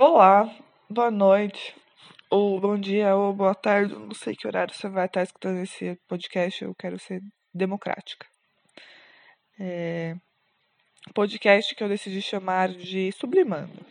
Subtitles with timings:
[0.00, 0.48] Olá,
[0.88, 1.74] boa noite,
[2.30, 5.98] ou bom dia, ou boa tarde, não sei que horário você vai estar escutando esse
[6.06, 7.20] podcast, eu quero ser
[7.52, 8.24] democrática.
[9.58, 10.14] É...
[11.12, 13.84] Podcast que eu decidi chamar de Sublimando.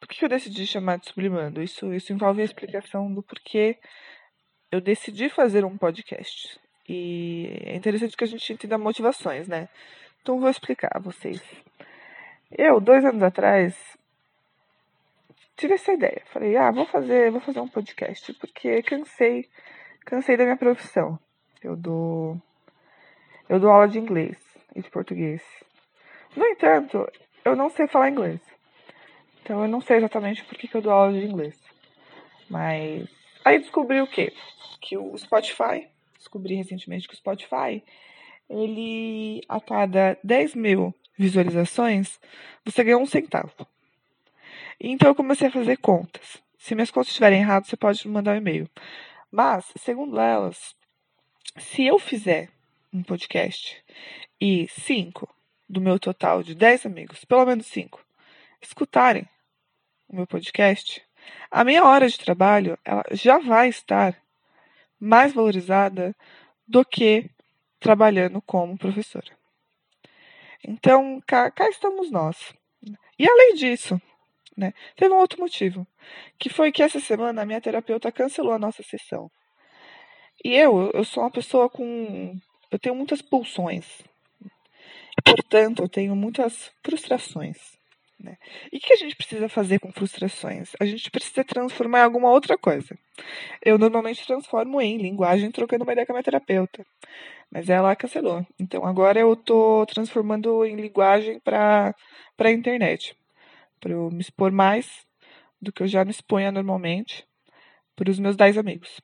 [0.00, 1.62] Por que eu decidi chamar de Sublimando?
[1.62, 3.78] Isso, isso envolve a explicação do porquê
[4.68, 6.58] eu decidi fazer um podcast.
[6.88, 9.68] E é interessante que a gente entenda motivações, né?
[10.20, 11.40] Então vou explicar a vocês.
[12.50, 13.96] Eu, dois anos atrás,
[15.58, 16.22] tive essa ideia.
[16.26, 19.46] Falei, ah, vou fazer, vou fazer um podcast, porque cansei,
[20.06, 21.18] cansei da minha profissão.
[21.62, 22.40] Eu dou
[23.48, 24.38] eu dou aula de inglês
[24.74, 25.42] e de português.
[26.36, 27.06] No entanto,
[27.44, 28.40] eu não sei falar inglês.
[29.42, 31.58] Então eu não sei exatamente por que, que eu dou aula de inglês.
[32.48, 33.08] Mas
[33.44, 34.32] aí descobri o quê?
[34.80, 37.82] Que o Spotify, descobri recentemente que o Spotify,
[38.48, 42.20] ele a cada 10 mil visualizações,
[42.64, 43.66] você ganha um centavo.
[44.80, 46.42] Então eu comecei a fazer contas.
[46.58, 48.68] Se minhas contas estiverem erradas, você pode mandar um e-mail.
[49.30, 50.74] Mas, segundo elas,
[51.58, 52.50] se eu fizer
[52.92, 53.82] um podcast
[54.40, 55.28] e cinco
[55.68, 58.04] do meu total de dez amigos, pelo menos cinco,
[58.60, 59.28] escutarem
[60.08, 61.04] o meu podcast,
[61.50, 64.16] a minha hora de trabalho ela já vai estar
[64.98, 66.14] mais valorizada
[66.66, 67.30] do que
[67.78, 69.36] trabalhando como professora.
[70.64, 72.52] Então, cá, cá estamos nós.
[73.18, 74.00] E além disso,
[74.58, 74.74] né?
[74.96, 75.86] Teve um outro motivo,
[76.36, 79.30] que foi que essa semana a minha terapeuta cancelou a nossa sessão.
[80.44, 82.36] E eu, eu sou uma pessoa com.
[82.70, 83.86] Eu tenho muitas pulsões.
[85.24, 87.56] Portanto, eu tenho muitas frustrações.
[88.18, 88.36] Né?
[88.72, 90.72] E o que a gente precisa fazer com frustrações?
[90.80, 92.98] A gente precisa transformar em alguma outra coisa.
[93.64, 96.84] Eu normalmente transformo em linguagem trocando uma ideia com a minha terapeuta.
[97.50, 98.44] Mas ela cancelou.
[98.58, 101.94] Então agora eu estou transformando em linguagem para
[102.38, 103.16] a internet
[103.78, 105.06] para eu me expor mais
[105.60, 107.26] do que eu já me exponho normalmente
[107.96, 109.00] para os meus 10 amigos.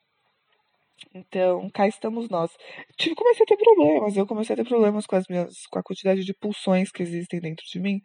[1.14, 2.56] Então, cá estamos nós.
[2.97, 5.82] Tive, comecei a ter problemas, eu comecei a ter problemas com as minhas com a
[5.82, 8.00] quantidade de pulsões que existem dentro de mim,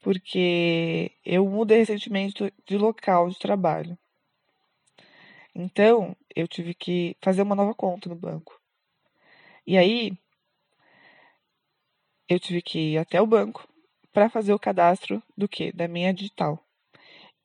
[0.00, 3.98] porque eu mudei recentemente de local de trabalho.
[5.54, 8.60] Então, eu tive que fazer uma nova conta no banco.
[9.66, 10.12] E aí,
[12.28, 13.69] eu tive que ir até o banco
[14.12, 15.72] para fazer o cadastro do que?
[15.72, 16.62] Da minha digital.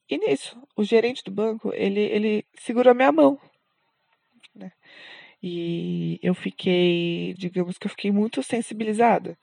[0.10, 3.40] E nisso, o gerente do banco, ele, ele segurou minha mão.
[4.54, 4.72] Né?
[5.42, 9.38] E eu fiquei, digamos que eu fiquei muito sensibilizada.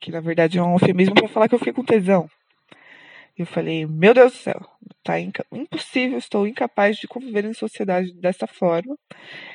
[0.00, 2.28] Que na verdade é um eufemismo para falar que eu fiquei com tesão.
[3.36, 4.60] Eu falei, meu Deus do céu,
[5.02, 8.96] tá impossível, estou incapaz de conviver em sociedade dessa forma.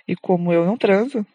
[0.07, 1.25] E como eu não transo,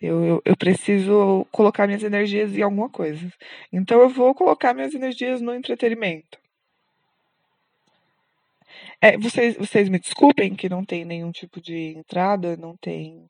[0.00, 3.30] eu, eu, eu, preciso colocar minhas energias em alguma coisa.
[3.72, 6.38] Então eu vou colocar minhas energias no entretenimento.
[9.00, 13.28] É, vocês, vocês me desculpem que não tem nenhum tipo de entrada, não tem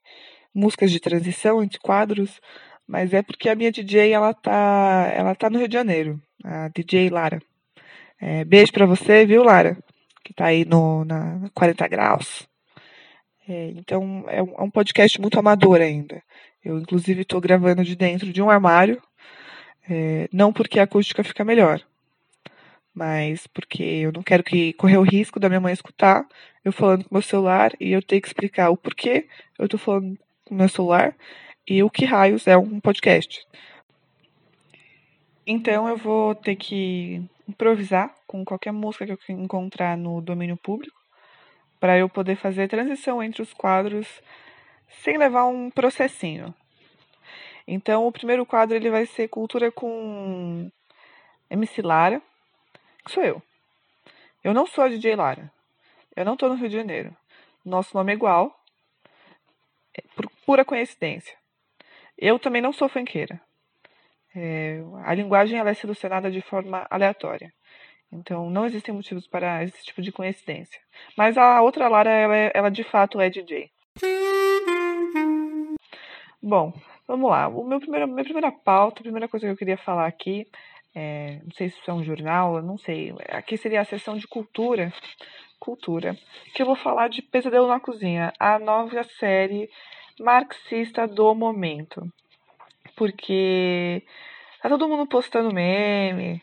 [0.55, 2.41] músicas de transição entre quadros,
[2.87, 6.69] mas é porque a minha DJ ela tá, ela tá no Rio de Janeiro, a
[6.69, 7.41] DJ Lara.
[8.21, 9.79] É, beijo para você, viu, Lara?
[10.25, 12.49] Que tá aí no, na 40 graus.
[13.49, 16.23] É, então é um, é um podcast muito amador ainda.
[16.65, 19.03] Eu, inclusive, estou gravando de dentro de um armário,
[19.89, 21.81] é, não porque a acústica fica melhor,
[22.95, 26.27] mas porque eu não quero que correr o risco da minha mãe escutar
[26.65, 29.27] eu falando com meu celular e eu ter que explicar o porquê
[29.59, 31.15] eu estou falando com meu celular
[31.67, 33.47] e o que raios é um podcast.
[35.47, 41.01] Então eu vou ter que improvisar com qualquer música que eu encontrar no domínio público
[41.81, 44.07] para eu poder fazer transição entre os quadros
[45.03, 46.55] sem levar um processinho.
[47.67, 50.71] Então, o primeiro quadro ele vai ser Cultura com
[51.51, 52.21] MC Lara,
[53.05, 53.43] que sou eu.
[54.43, 55.53] Eu não sou a DJ Lara.
[56.17, 57.17] Eu não estou no Rio de Janeiro.
[57.65, 58.59] Nosso nome é igual,
[59.97, 61.37] é por pura coincidência.
[62.17, 63.41] Eu também não sou fanqueira.
[64.35, 67.53] É, a linguagem ela é selecionada de forma aleatória.
[68.13, 70.81] Então, não existem motivos para esse tipo de coincidência.
[71.17, 73.71] Mas a outra Lara, ela, é, ela de fato é DJ.
[76.43, 76.73] Bom,
[77.07, 77.49] vamos lá.
[77.49, 80.47] O meu primeiro, minha primeira pauta, a primeira coisa que eu queria falar aqui,
[80.95, 83.15] é, não sei se isso é um jornal, não sei.
[83.29, 84.91] Aqui seria a sessão de cultura,
[85.59, 86.17] cultura,
[86.55, 89.69] que eu vou falar de Pesadelo na Cozinha, a nova série
[90.19, 92.11] marxista do momento.
[92.97, 94.03] Porque
[94.63, 96.43] tá todo mundo postando meme,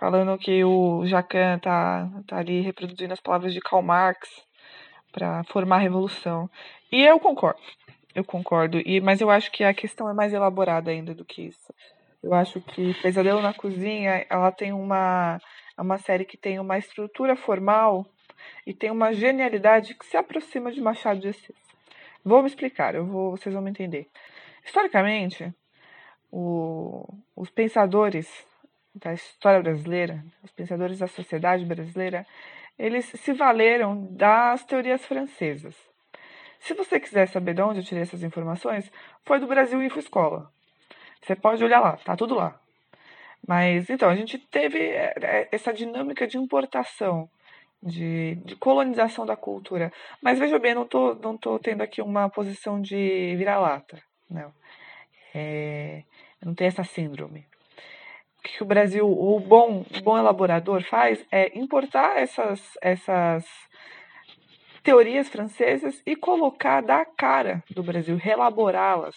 [0.00, 4.28] falando que o Jacan tá, tá ali reproduzindo as palavras de Karl Marx
[5.12, 6.50] para formar a revolução.
[6.90, 7.60] E eu concordo.
[8.14, 8.80] Eu concordo.
[8.84, 11.72] E, mas eu acho que a questão é mais elaborada ainda do que isso.
[12.22, 15.38] Eu acho que Pesadelo na Cozinha, ela tem uma
[15.78, 18.04] É uma série que tem uma estrutura formal
[18.66, 21.56] e tem uma genialidade que se aproxima de Machado de Assis.
[22.24, 24.08] Vou me explicar, eu vou, vocês vão me entender.
[24.64, 25.54] Historicamente,
[26.32, 27.06] o,
[27.36, 28.28] os pensadores
[28.94, 32.26] da história brasileira, os pensadores da sociedade brasileira,
[32.76, 35.76] eles se valeram das teorias francesas.
[36.60, 38.90] Se você quiser saber de onde eu tirei essas informações,
[39.24, 40.50] foi do Brasil Info Escola.
[41.22, 42.58] Você pode olhar lá, tá tudo lá.
[43.46, 47.28] Mas então, a gente teve é, é, essa dinâmica de importação,
[47.82, 49.92] de, de colonização da cultura.
[50.20, 54.02] Mas veja bem, não tô, não tô tendo aqui uma posição de vira-lata.
[54.28, 54.52] Não.
[55.34, 56.02] É,
[56.44, 57.46] não tem essa síndrome.
[58.38, 63.44] O que o Brasil, o bom, o bom elaborador faz é importar essas, essas
[64.82, 69.16] teorias francesas e colocar da cara do Brasil, relaborá-las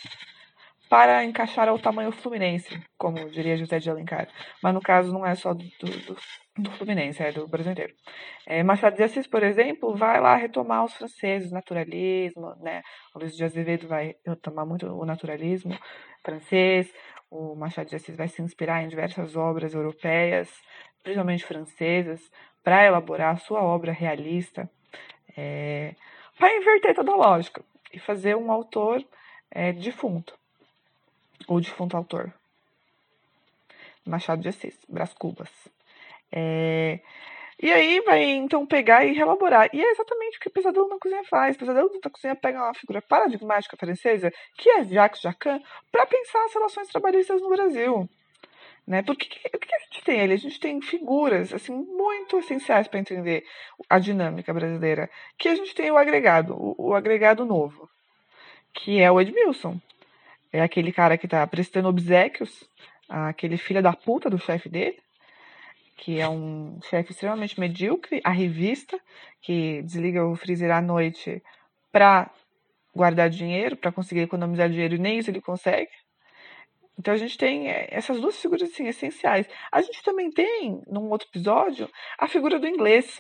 [0.92, 4.28] para encaixar ao tamanho fluminense, como diria José de Alencar.
[4.62, 6.18] Mas no caso não é só do, do,
[6.58, 7.94] do Fluminense, é do Brasil inteiro.
[8.46, 12.82] É, Machado de Assis, por exemplo, vai lá retomar os franceses, naturalismo, né?
[13.16, 15.78] O Luiz de Azevedo vai retomar muito o naturalismo
[16.22, 16.94] francês,
[17.30, 20.50] o Machado de Assis vai se inspirar em diversas obras europeias,
[21.02, 22.20] principalmente francesas,
[22.62, 24.70] para elaborar a sua obra realista,
[25.38, 25.96] é,
[26.38, 27.64] para inverter toda a lógica
[27.94, 29.04] e fazer um autor
[29.50, 30.38] é, defunto
[31.48, 32.34] ou defunto autor.
[34.06, 35.50] Machado de Assis, Brás Cubas.
[36.32, 37.00] É,
[37.62, 39.70] e aí vai então pegar e relaborar.
[39.72, 41.56] E é exatamente o que o Pesadelo na Cozinha faz.
[41.56, 45.62] O Pesadelo na Cozinha pega uma figura paradigmática francesa, que é Jacques Jacan,
[45.92, 48.10] para pensar as relações trabalhistas no Brasil.
[48.86, 49.02] Né?
[49.04, 50.34] Porque o que a gente tem ali?
[50.34, 53.44] A gente tem figuras assim muito essenciais para entender
[53.90, 55.10] a dinâmica brasileira.
[55.38, 57.90] Que a gente tem o agregado, o, o agregado novo,
[58.74, 59.80] que é o Edmilson,
[60.52, 62.64] é aquele cara que tá prestando obsequios
[63.08, 65.00] àquele filho da puta do chefe dele,
[65.98, 69.00] que é um chefe extremamente medíocre, a revista,
[69.42, 71.42] que desliga o freezer à noite
[71.92, 72.30] para
[72.94, 75.92] guardar dinheiro, para conseguir economizar dinheiro, e nem isso ele consegue.
[77.02, 79.48] Então a gente tem é, essas duas figuras assim, essenciais.
[79.72, 83.20] A gente também tem, num outro episódio, a figura do inglês.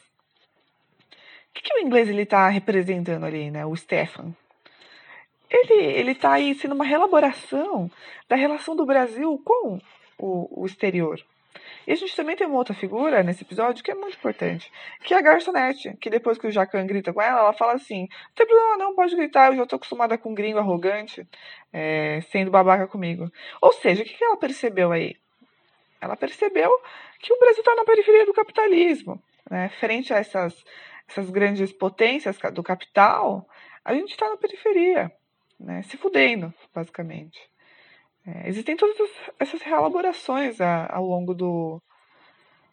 [1.49, 3.65] O que, que o inglês ele está representando ali, né?
[3.65, 4.35] O Stefan
[5.49, 7.89] ele ele está aí sendo uma relaboração
[8.29, 9.79] da relação do Brasil com
[10.19, 11.19] o, o exterior.
[11.87, 14.71] E a gente também tem uma outra figura nesse episódio que é muito importante,
[15.03, 18.01] que é a garçonete, que depois que o Jacan grita com ela, ela fala assim,
[18.01, 21.27] não tem problema não, pode gritar, eu já estou acostumada com um gringo arrogante,
[21.73, 23.31] é, sendo babaca comigo.
[23.61, 25.15] Ou seja, o que, que ela percebeu aí?
[25.99, 26.71] Ela percebeu
[27.19, 29.69] que o Brasil está na periferia do capitalismo, né?
[29.79, 30.63] frente a essas,
[31.07, 33.47] essas grandes potências do capital,
[33.83, 35.11] a gente está na periferia
[35.59, 37.50] né, se fudendo, basicamente.
[38.25, 38.97] É, existem todas
[39.39, 41.81] essas reelaborações a, ao longo do,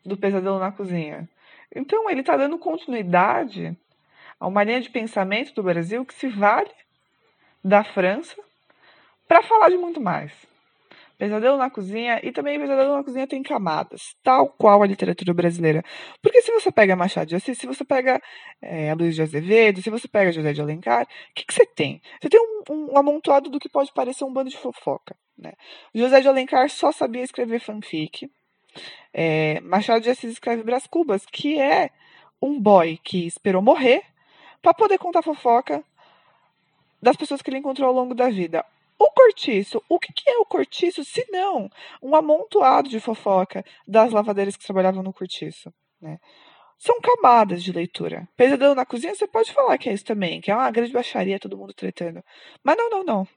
[0.04, 1.28] do Pesadelo na Cozinha.
[1.74, 3.76] Então, ele está dando continuidade
[4.40, 6.70] a uma linha de pensamento do Brasil que se vale
[7.62, 8.36] da França
[9.26, 10.47] para falar de muito mais.
[11.18, 15.82] Pesadelo na Cozinha e também Pesadelo na Cozinha tem camadas, tal qual a literatura brasileira.
[16.22, 18.22] Porque se você pega Machado de Assis, se você pega
[18.62, 22.00] é, Luiz de Azevedo, se você pega José de Alencar, o que, que você tem?
[22.22, 25.16] Você tem um, um, amontoado do que pode parecer um bando de fofoca.
[25.36, 25.54] Né?
[25.92, 28.30] José de Alencar só sabia escrever fanfic.
[29.12, 31.90] É, Machado de Assis escreve Brás Cubas, que é
[32.40, 34.04] um boy que esperou morrer
[34.62, 35.82] para poder contar fofoca
[37.02, 38.64] das pessoas que ele encontrou ao longo da vida.
[38.98, 41.70] O cortiço, o que, que é o cortiço, se não
[42.02, 46.18] um amontoado de fofoca das lavadeiras que trabalhavam no cortiço, né?
[46.78, 48.28] São camadas de leitura.
[48.36, 51.38] Pesadelo na cozinha, você pode falar que é isso também, que é uma grande baixaria,
[51.38, 52.22] todo mundo tretando.
[52.62, 53.28] Mas não, não, não.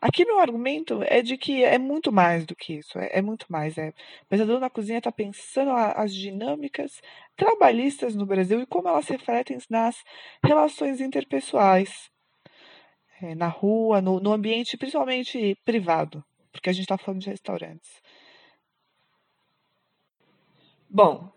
[0.00, 3.46] Aqui meu argumento é de que é muito mais do que isso, é, é muito
[3.48, 3.76] mais.
[3.78, 3.92] É.
[4.28, 7.00] Pesadelo na Cozinha está pensando a, as dinâmicas
[7.36, 9.96] trabalhistas no Brasil e como elas se refletem nas
[10.44, 12.10] relações interpessoais
[13.24, 18.02] é, na rua, no, no ambiente principalmente privado, porque a gente está falando de restaurantes.
[20.88, 21.32] Bom,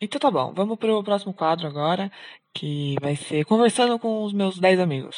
[0.00, 0.52] então tá bom.
[0.54, 2.10] Vamos pro próximo quadro agora,
[2.54, 5.16] que vai ser conversando com os meus 10 amigos.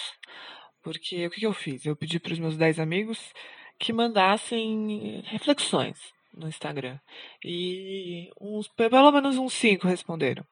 [0.82, 1.86] Porque o que, que eu fiz?
[1.86, 3.32] Eu pedi para os meus 10 amigos
[3.78, 5.98] que mandassem reflexões
[6.36, 6.98] no Instagram.
[7.44, 10.44] E uns, pelo menos uns 5 responderam.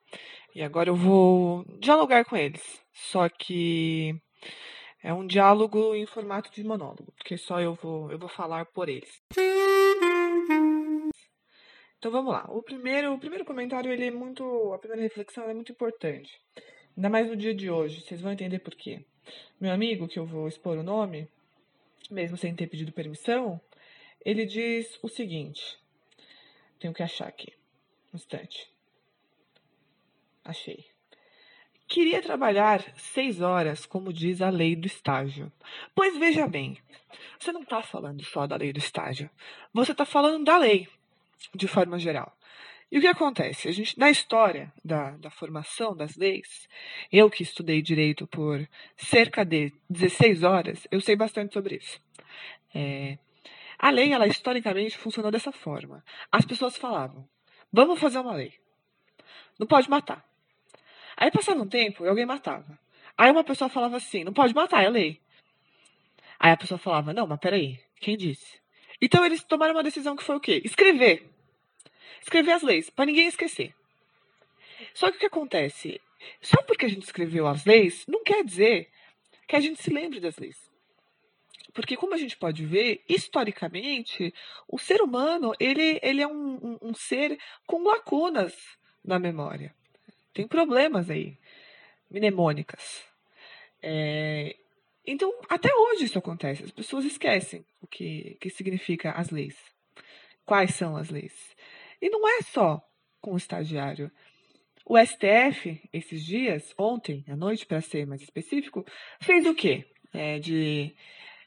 [0.55, 2.81] E agora eu vou dialogar com eles.
[2.93, 4.15] Só que
[5.03, 8.89] é um diálogo em formato de monólogo, porque só eu vou, eu vou falar por
[8.89, 9.21] eles.
[11.99, 12.45] Então vamos lá.
[12.49, 16.41] O primeiro, o primeiro comentário, ele é muito, a primeira reflexão é muito importante.
[16.97, 19.05] Ainda mais no dia de hoje, vocês vão entender por quê.
[19.61, 21.29] Meu amigo, que eu vou expor o nome,
[22.11, 23.61] mesmo sem ter pedido permissão,
[24.25, 25.79] ele diz o seguinte.
[26.79, 27.53] Tenho que achar aqui.
[28.13, 28.71] Um instante.
[30.45, 30.92] achei.
[31.93, 35.53] Queria trabalhar seis horas, como diz a lei do estágio.
[35.95, 36.79] Pois veja bem,
[37.39, 39.29] você não está falando só da lei do estágio,
[39.75, 40.89] você está falando da lei,
[41.55, 42.35] de forma geral.
[42.91, 43.69] E o que acontece?
[43.69, 46.67] A gente, na história da, da formação das leis,
[47.13, 52.01] eu que estudei direito por cerca de 16 horas, eu sei bastante sobre isso.
[52.75, 53.19] É,
[53.79, 56.03] a lei, ela historicamente funcionou dessa forma.
[56.31, 57.29] As pessoas falavam:
[57.71, 58.55] vamos fazer uma lei.
[59.59, 60.32] Não pode matar.
[61.17, 62.79] Aí passava um tempo e alguém matava.
[63.17, 65.21] Aí uma pessoa falava assim: não pode matar, é lei.
[66.39, 68.61] Aí a pessoa falava: não, mas peraí, quem disse?
[69.01, 70.63] Então eles tomaram uma decisão que foi o quê?
[70.65, 71.29] Escrever.
[72.21, 73.75] Escrever as leis, para ninguém esquecer.
[74.95, 76.01] Só que o que acontece?
[76.41, 78.89] Só porque a gente escreveu as leis, não quer dizer
[79.47, 80.71] que a gente se lembre das leis.
[81.75, 84.33] Porque, como a gente pode ver, historicamente,
[84.69, 88.55] o ser humano ele, ele é um, um, um ser com lacunas
[89.05, 89.75] na memória.
[90.33, 91.37] Tem problemas aí,
[92.11, 93.05] mnemônicas.
[93.83, 94.57] É,
[95.07, 96.65] então, até hoje isso acontece.
[96.65, 99.57] As pessoas esquecem o que, que significa as leis.
[100.45, 101.35] Quais são as leis.
[102.01, 102.81] E não é só
[103.21, 104.11] com o estagiário.
[104.85, 108.85] O STF, esses dias, ontem à noite, para ser mais específico,
[109.21, 109.87] fez o quê?
[110.13, 110.95] É, de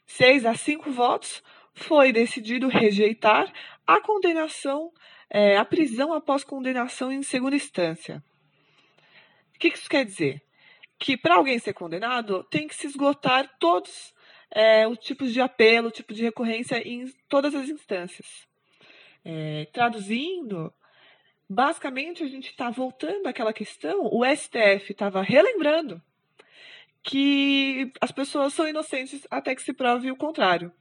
[0.06, 3.52] seis a cinco votos, foi decidido rejeitar
[3.86, 4.92] a condenação,
[5.30, 8.24] é, a prisão após condenação em segunda instância.
[9.56, 10.42] O que isso quer dizer?
[11.00, 14.14] Que para alguém ser condenado, tem que se esgotar todos
[14.52, 18.48] é, os tipos de apelo, tipo de recorrência em todas as instâncias.
[19.24, 20.74] É, traduzindo,
[21.50, 26.02] basicamente a gente está voltando àquela questão, o STF estava relembrando
[27.02, 30.72] que as pessoas são inocentes até que se prove o contrário,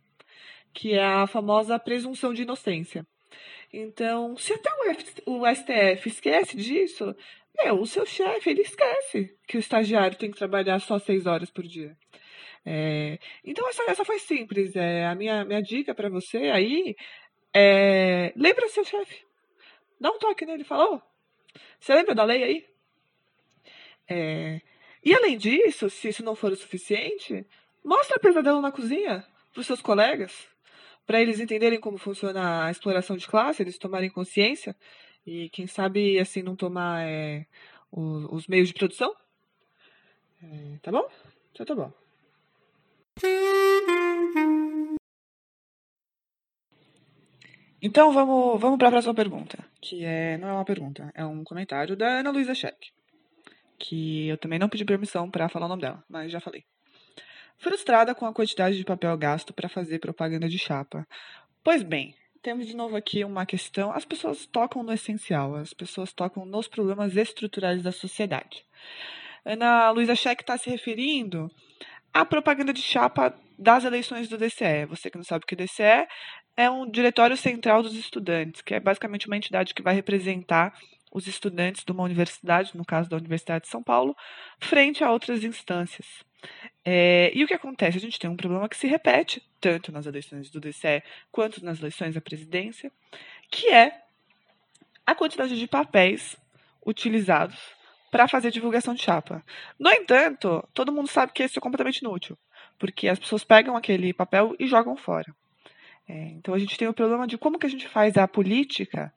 [0.72, 3.06] que é a famosa presunção de inocência.
[3.72, 4.70] Então, se até
[5.26, 7.14] o, o STF esquece disso,
[7.56, 11.50] meu, o seu chefe, ele esquece que o estagiário tem que trabalhar só seis horas
[11.50, 11.96] por dia.
[12.66, 14.74] É, então, essa, essa foi simples.
[14.74, 16.96] É, a minha, minha dica para você aí
[17.54, 19.24] é: lembra seu chefe.
[20.00, 21.02] Dá um toque nele fala: oh,
[21.78, 22.66] você lembra da lei aí?
[24.08, 24.60] É,
[25.04, 27.46] e além disso, se isso não for o suficiente,
[27.84, 30.48] mostra pesadelo na cozinha para os seus colegas,
[31.06, 34.74] para eles entenderem como funciona a exploração de classe, eles tomarem consciência
[35.26, 37.46] e quem sabe assim não tomar é,
[37.90, 39.14] os, os, meios de produção.
[40.42, 41.08] É, tá bom?
[41.52, 41.92] Então tá bom.
[47.80, 51.44] Então vamos, vamos para a próxima pergunta, que é não é uma pergunta, é um
[51.44, 52.92] comentário da Ana Luísa Scheck,
[53.78, 56.64] que eu também não pedi permissão para falar o nome dela, mas já falei.
[57.58, 61.06] Frustrada com a quantidade de papel gasto para fazer propaganda de chapa.
[61.62, 62.14] Pois bem,
[62.44, 63.90] temos de novo aqui uma questão.
[63.90, 68.62] As pessoas tocam no essencial, as pessoas tocam nos problemas estruturais da sociedade.
[69.46, 71.50] Ana Luísa Scheck está se referindo
[72.12, 74.84] à propaganda de chapa das eleições do DCE.
[74.90, 76.06] Você que não sabe o que é DCE
[76.54, 80.74] é um Diretório Central dos Estudantes, que é basicamente uma entidade que vai representar
[81.14, 84.16] os estudantes de uma universidade, no caso da Universidade de São Paulo,
[84.58, 86.06] frente a outras instâncias.
[86.84, 87.96] É, e o que acontece?
[87.96, 91.78] A gente tem um problema que se repete, tanto nas eleições do DCE quanto nas
[91.78, 92.90] eleições da presidência,
[93.48, 94.02] que é
[95.06, 96.36] a quantidade de papéis
[96.84, 97.58] utilizados
[98.10, 99.42] para fazer divulgação de chapa.
[99.78, 102.36] No entanto, todo mundo sabe que isso é completamente inútil,
[102.76, 105.34] porque as pessoas pegam aquele papel e jogam fora.
[106.08, 109.12] É, então a gente tem o problema de como que a gente faz a política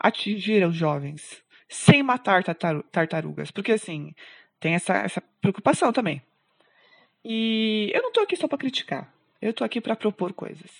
[0.00, 4.12] atingir os jovens sem matar tartarugas, porque assim
[4.58, 6.20] tem essa, essa preocupação também.
[7.24, 9.12] E eu não estou aqui só para criticar.
[9.40, 10.70] Eu estou aqui para propor coisas.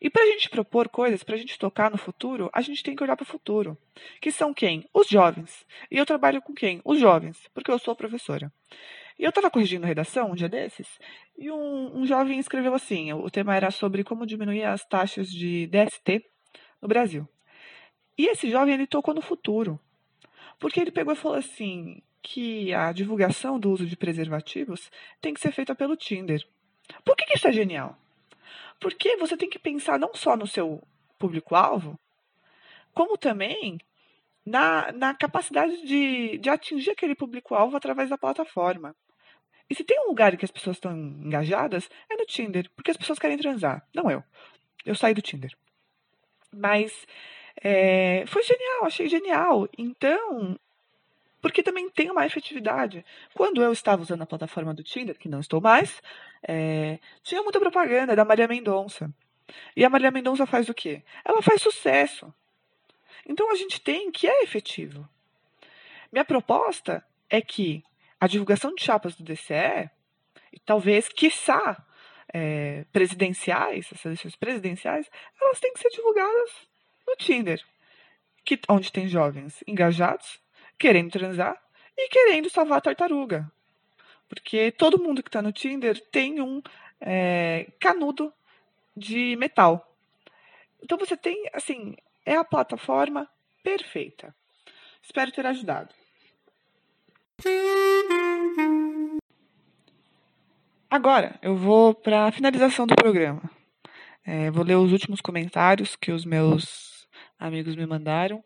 [0.00, 2.94] E para a gente propor coisas, para a gente tocar no futuro, a gente tem
[2.94, 3.78] que olhar para o futuro.
[4.20, 4.86] Que são quem?
[4.92, 5.64] Os jovens.
[5.90, 6.80] E eu trabalho com quem?
[6.84, 8.52] Os jovens, porque eu sou professora.
[9.18, 10.98] E eu estava corrigindo redação um dia desses,
[11.38, 15.68] e um, um jovem escreveu assim: o tema era sobre como diminuir as taxas de
[15.68, 16.24] DST
[16.82, 17.28] no Brasil.
[18.16, 19.78] E esse jovem ele tocou no futuro.
[20.58, 24.90] Porque ele pegou e falou assim: que a divulgação do uso de preservativos
[25.20, 26.42] tem que ser feita pelo Tinder.
[27.04, 27.96] Por que, que isso é genial?
[28.80, 30.82] Porque você tem que pensar não só no seu
[31.18, 32.00] público-alvo,
[32.94, 33.78] como também
[34.44, 38.96] na, na capacidade de, de atingir aquele público-alvo através da plataforma.
[39.68, 42.96] E se tem um lugar que as pessoas estão engajadas, é no Tinder, porque as
[42.96, 44.24] pessoas querem transar, não eu.
[44.84, 45.54] Eu saí do Tinder.
[46.50, 47.06] Mas
[47.62, 49.68] é, foi genial, achei genial.
[49.76, 50.58] Então,
[51.40, 53.04] porque também tem uma efetividade.
[53.34, 56.02] Quando eu estava usando a plataforma do Tinder, que não estou mais,
[56.42, 59.10] é, tinha muita propaganda da Maria Mendonça.
[59.76, 61.02] E a Maria Mendonça faz o quê?
[61.24, 62.32] Ela faz sucesso.
[63.26, 65.08] Então a gente tem que é efetivo.
[66.10, 67.84] Minha proposta é que
[68.20, 69.90] a divulgação de chapas do DCE,
[70.52, 71.84] e talvez, quiçá,
[72.32, 76.50] é, presidenciais, essas eleições presidenciais, elas têm que ser divulgadas
[77.06, 77.62] no Tinder,
[78.44, 80.40] que, onde tem jovens engajados,
[80.78, 81.60] querendo transar
[81.96, 83.50] e querendo salvar a tartaruga.
[84.28, 86.62] Porque todo mundo que está no Tinder tem um
[87.00, 88.32] é, canudo
[88.96, 89.94] de metal.
[90.82, 93.28] Então você tem, assim, é a plataforma
[93.62, 94.34] perfeita.
[95.02, 95.94] Espero ter ajudado.
[100.90, 103.42] Agora, eu vou para a finalização do programa.
[104.24, 106.93] É, vou ler os últimos comentários que os meus
[107.38, 108.42] amigos me mandaram.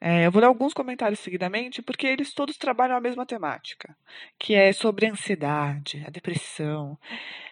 [0.00, 3.94] É, eu vou ler alguns comentários seguidamente, porque eles todos trabalham a mesma temática,
[4.38, 6.98] que é sobre a ansiedade, a depressão.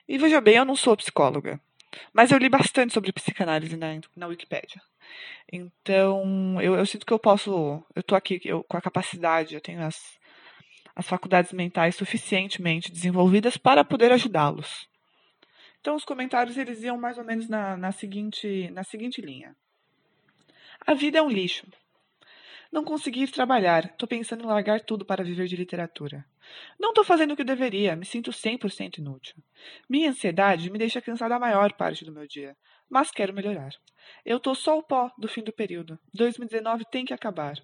[0.09, 1.61] E veja bem, eu não sou psicóloga,
[2.13, 4.81] mas eu li bastante sobre psicanálise na, na Wikipédia.
[5.53, 7.51] Então, eu, eu sinto que eu posso.
[7.95, 10.19] Eu estou aqui eu, com a capacidade, eu tenho as,
[10.95, 14.89] as faculdades mentais suficientemente desenvolvidas para poder ajudá-los.
[15.81, 19.55] Então, os comentários eles iam mais ou menos na, na, seguinte, na seguinte linha:
[20.87, 21.67] A vida é um lixo.
[22.71, 23.87] Não consegui ir trabalhar.
[23.87, 26.25] Estou pensando em largar tudo para viver de literatura.
[26.79, 27.97] Não estou fazendo o que deveria.
[27.97, 29.37] Me sinto 100% inútil.
[29.89, 32.57] Minha ansiedade me deixa cansada a maior parte do meu dia.
[32.89, 33.73] Mas quero melhorar.
[34.25, 35.99] Eu estou só o pó do fim do período.
[36.13, 37.57] 2019 tem que acabar.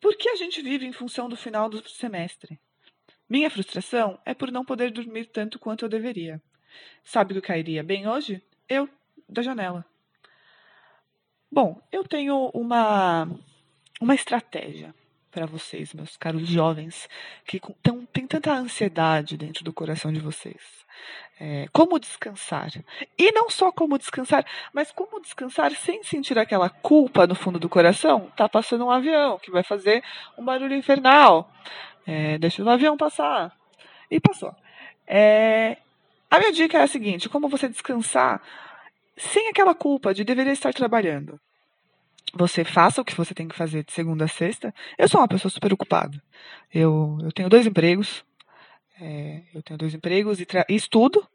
[0.00, 2.60] Por que a gente vive em função do final do semestre?
[3.28, 6.40] Minha frustração é por não poder dormir tanto quanto eu deveria.
[7.02, 8.42] Sabe o que cairia bem hoje?
[8.68, 8.88] Eu,
[9.28, 9.84] da janela.
[11.50, 13.26] Bom, eu tenho uma,
[14.00, 14.94] uma estratégia
[15.30, 17.08] para vocês, meus caros jovens,
[17.46, 20.60] que tão, tem tanta ansiedade dentro do coração de vocês.
[21.40, 22.70] É, como descansar.
[23.16, 27.68] E não só como descansar, mas como descansar sem sentir aquela culpa no fundo do
[27.68, 28.30] coração.
[28.36, 30.02] Tá passando um avião que vai fazer
[30.36, 31.50] um barulho infernal.
[32.06, 33.56] É, deixa o avião passar.
[34.10, 34.54] E passou.
[35.06, 35.78] É,
[36.30, 38.42] a minha dica é a seguinte: como você descansar
[39.18, 41.40] sem aquela culpa de deveria estar trabalhando.
[42.34, 44.74] Você faça o que você tem que fazer de segunda a sexta.
[44.96, 46.22] Eu sou uma pessoa super ocupada.
[46.72, 48.24] Eu, eu tenho dois empregos.
[49.00, 51.26] É, eu tenho dois empregos e, e estudo.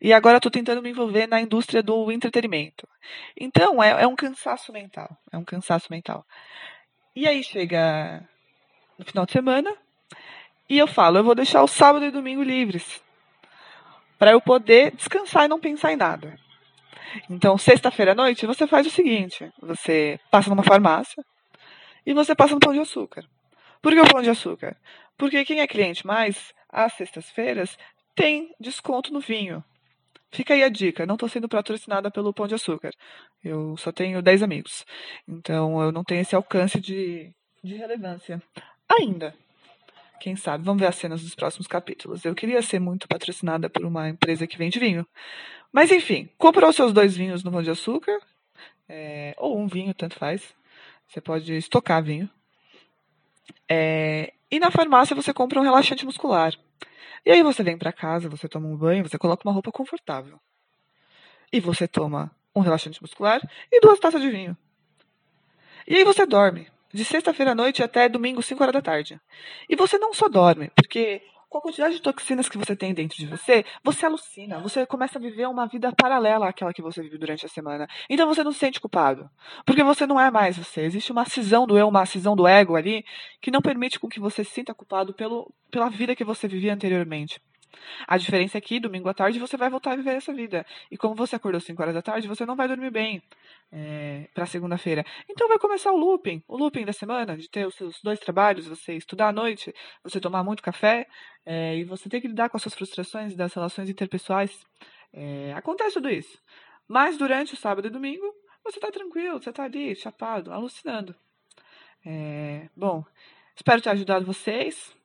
[0.00, 2.88] E agora estou tentando me envolver na indústria do entretenimento.
[3.36, 5.16] Então, é, é um cansaço mental.
[5.32, 6.24] É um cansaço mental.
[7.14, 8.22] E aí chega
[8.98, 9.72] no final de semana
[10.68, 13.00] e eu falo, eu vou deixar o sábado e domingo livres
[14.18, 16.38] para eu poder descansar e não pensar em nada.
[17.30, 21.22] Então, sexta-feira à noite, você faz o seguinte: você passa numa farmácia
[22.04, 23.24] e você passa no pão de açúcar.
[23.82, 24.76] Por que o pão de açúcar?
[25.16, 27.76] Porque quem é cliente mais, às sextas-feiras,
[28.14, 29.64] tem desconto no vinho.
[30.30, 32.90] Fica aí a dica, não estou sendo patrocinada pelo Pão de Açúcar.
[33.42, 34.84] Eu só tenho 10 amigos.
[35.26, 38.42] Então eu não tenho esse alcance de, de relevância.
[38.88, 39.34] Ainda.
[40.20, 40.64] Quem sabe?
[40.64, 42.24] Vamos ver as cenas dos próximos capítulos.
[42.24, 45.06] Eu queria ser muito patrocinada por uma empresa que vende vinho.
[45.72, 48.18] Mas enfim, comprou seus dois vinhos no Pão de Açúcar,
[48.88, 50.54] é, ou um vinho, tanto faz.
[51.06, 52.28] Você pode estocar vinho.
[53.68, 56.52] É, e na farmácia você compra um relaxante muscular.
[57.24, 60.40] E aí você vem para casa, você toma um banho, você coloca uma roupa confortável.
[61.52, 64.56] E você toma um relaxante muscular e duas taças de vinho.
[65.86, 69.20] E aí você dorme de sexta-feira à noite até domingo, 5 horas da tarde.
[69.68, 73.16] E você não só dorme, porque com a quantidade de toxinas que você tem dentro
[73.16, 77.18] de você, você alucina, você começa a viver uma vida paralela àquela que você vive
[77.18, 77.86] durante a semana.
[78.10, 79.30] Então você não se sente culpado,
[79.64, 80.82] porque você não é mais você.
[80.82, 83.04] Existe uma cisão do eu, uma cisão do ego ali,
[83.40, 86.74] que não permite com que você se sinta culpado pelo, pela vida que você vivia
[86.74, 87.40] anteriormente.
[88.06, 90.64] A diferença é que domingo à tarde você vai voltar a viver essa vida.
[90.90, 93.22] E como você acordou 5 horas da tarde, você não vai dormir bem
[93.72, 95.04] é, para segunda-feira.
[95.28, 98.66] Então vai começar o looping, o looping da semana, de ter os seus dois trabalhos,
[98.66, 101.06] você estudar à noite, você tomar muito café,
[101.44, 104.64] é, e você ter que lidar com as suas frustrações das relações interpessoais.
[105.12, 106.38] É, acontece tudo isso.
[106.88, 108.26] Mas durante o sábado e domingo,
[108.64, 111.14] você está tranquilo, você está ali, chapado, alucinando.
[112.76, 113.04] Bom,
[113.56, 114.95] espero ter ajudado vocês.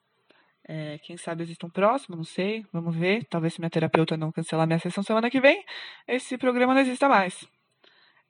[0.68, 2.64] É, quem sabe existam próximo, não sei.
[2.72, 3.24] Vamos ver.
[3.24, 5.64] Talvez se minha terapeuta não cancelar minha sessão semana que vem,
[6.06, 7.44] esse programa não exista mais.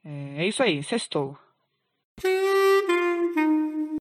[0.05, 1.39] É, é isso aí, sextou.